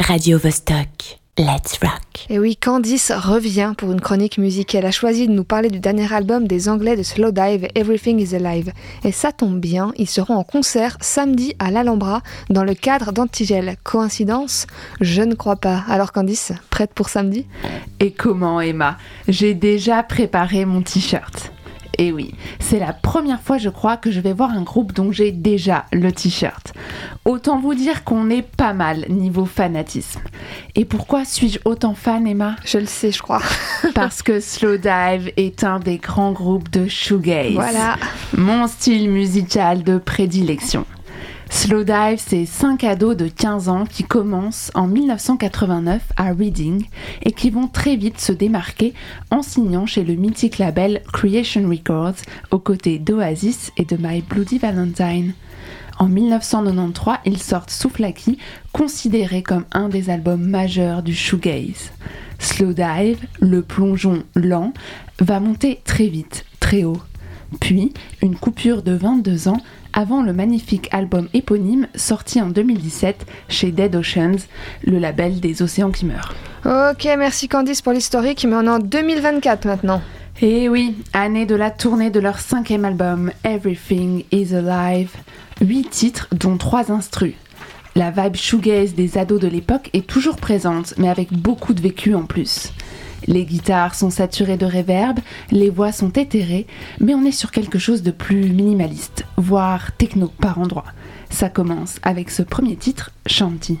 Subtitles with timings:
[0.00, 1.20] Radio Vostok.
[1.38, 2.26] Let's rock.
[2.28, 4.80] Et oui, Candice revient pour une chronique musicale.
[4.80, 8.34] Elle a choisi de nous parler du dernier album des Anglais de Slowdive, Everything is
[8.34, 8.72] Alive.
[9.04, 13.76] Et ça tombe bien, ils seront en concert samedi à l'Alhambra dans le cadre d'Antigel.
[13.84, 14.66] Coïncidence?
[15.00, 15.84] Je ne crois pas.
[15.88, 17.46] Alors Candice, prête pour samedi?
[18.00, 18.98] Et comment Emma?
[19.28, 21.51] J'ai déjà préparé mon t-shirt.
[22.02, 25.12] Et oui, c'est la première fois, je crois, que je vais voir un groupe dont
[25.12, 26.74] j'ai déjà le t-shirt.
[27.24, 30.20] Autant vous dire qu'on est pas mal niveau fanatisme.
[30.74, 32.56] Et pourquoi suis-je autant fan, Emma?
[32.64, 33.40] Je le sais, je crois.
[33.94, 37.52] Parce que Slowdive est un des grands groupes de shoegaze.
[37.52, 37.98] Voilà.
[38.36, 40.84] Mon style musical de prédilection.
[41.50, 46.86] Slowdive, c'est cinq ados de 15 ans qui commencent en 1989 à Reading
[47.22, 48.94] et qui vont très vite se démarquer
[49.30, 52.16] en signant chez le mythique label Creation Records
[52.50, 55.34] aux côtés d'Oasis et de My Bloody Valentine.
[55.98, 58.38] En 1993, ils sortent Souflaki,
[58.72, 61.92] considéré comme un des albums majeurs du shoegaze.
[62.38, 64.72] Slowdive, le plongeon lent,
[65.20, 67.00] va monter très vite, très haut.
[67.60, 69.60] Puis, une coupure de 22 ans
[69.92, 74.46] avant le magnifique album éponyme sorti en 2017 chez Dead Oceans,
[74.84, 76.34] le label des océans qui meurent.
[76.64, 80.00] Ok, merci Candice pour l'historique, mais on est en 2024 maintenant.
[80.40, 85.10] Et oui, année de la tournée de leur cinquième album, Everything is Alive.
[85.60, 87.34] Huit titres, dont trois instrus.
[87.94, 92.14] La vibe shoegaze des ados de l'époque est toujours présente, mais avec beaucoup de vécu
[92.14, 92.72] en plus.
[93.26, 95.18] Les guitares sont saturées de réverb,
[95.50, 96.66] les voix sont éthérées,
[97.00, 100.92] mais on est sur quelque chose de plus minimaliste, voire techno par endroits.
[101.30, 103.78] Ça commence avec ce premier titre, Shanty.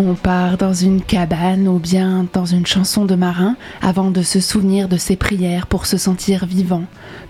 [0.00, 4.38] On part dans une cabane ou bien dans une chanson de marin avant de se
[4.38, 6.84] souvenir de ses prières pour se sentir vivant.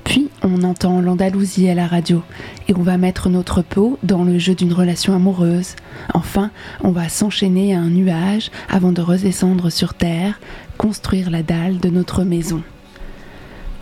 [0.05, 2.23] Puis on entend l'Andalousie à la radio
[2.69, 5.77] et on va mettre notre peau dans le jeu d'une relation amoureuse.
[6.13, 6.51] Enfin,
[6.85, 10.39] on va s'enchaîner à un nuage avant de redescendre sur terre,
[10.77, 12.63] construire la dalle de notre maison.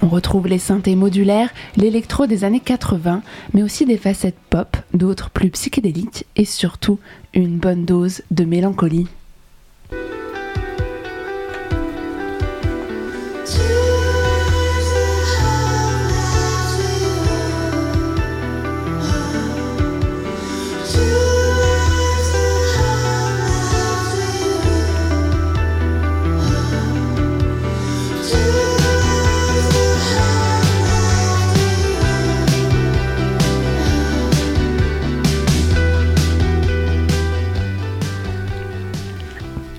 [0.03, 3.23] On retrouve les synthés modulaires, l'électro des années 80,
[3.55, 6.99] mais aussi des facettes pop, d'autres plus psychédéliques et surtout
[7.33, 9.07] une bonne dose de mélancolie.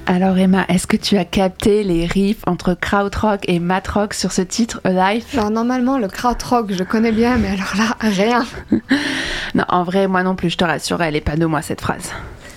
[0.10, 4.42] Alors Emma, est-ce que tu as capté les riffs entre krautrock et matrock sur ce
[4.42, 8.46] titre Alive Alors normalement le krautrock je connais bien, mais alors là rien.
[9.54, 11.82] non, en vrai moi non plus, je te rassure, elle est pas de moi cette
[11.82, 12.14] phrase.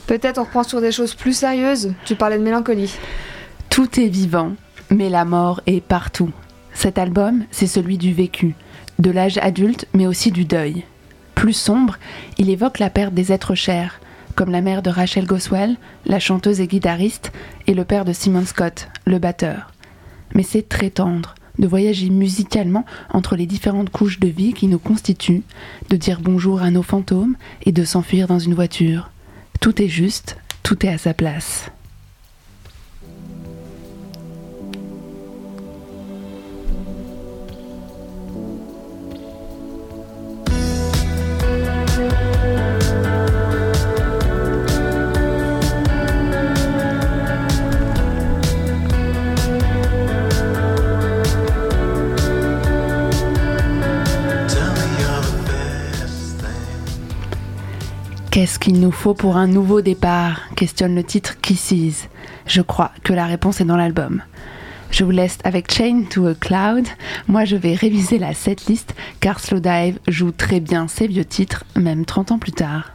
[0.07, 1.93] Peut-être on reprend sur des choses plus sérieuses.
[2.05, 2.97] Tu parlais de mélancolie.
[3.69, 4.53] Tout est vivant,
[4.89, 6.31] mais la mort est partout.
[6.73, 8.55] Cet album, c'est celui du vécu,
[9.01, 10.85] de l'âge adulte, mais aussi du deuil.
[11.35, 11.97] Plus sombre,
[12.39, 13.99] il évoque la perte des êtres chers
[14.35, 15.77] comme la mère de Rachel Goswell,
[16.07, 17.33] la chanteuse et guitariste,
[17.67, 19.73] et le père de Simon Scott, le batteur.
[20.35, 24.79] Mais c'est très tendre de voyager musicalement entre les différentes couches de vie qui nous
[24.79, 25.43] constituent,
[25.91, 29.11] de dire bonjour à nos fantômes et de s'enfuir dans une voiture.
[29.61, 31.71] Tout est juste, tout est à sa place.
[58.41, 62.09] Qu'est-ce qu'il nous faut pour un nouveau départ questionne le titre Kisses.
[62.47, 64.23] Je crois que la réponse est dans l'album.
[64.91, 66.89] Je vous laisse avec Chain to a Cloud.
[67.29, 72.07] Moi, je vais réviser la setlist car Slowdive joue très bien ses vieux titres, même
[72.07, 72.95] 30 ans plus tard.